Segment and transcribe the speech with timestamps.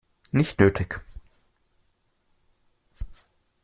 [0.31, 0.99] Nicht nötig.